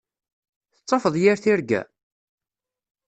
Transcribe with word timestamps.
Tettafeḍ 0.75 1.15
yir 1.17 1.37
tirga? 1.43 1.81